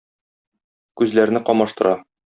[1.03, 1.97] Күзләрне камаштыра.